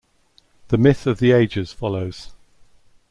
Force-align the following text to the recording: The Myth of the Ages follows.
The 0.69 0.79
Myth 0.79 1.05
of 1.05 1.19
the 1.19 1.31
Ages 1.31 1.73
follows. 1.73 2.31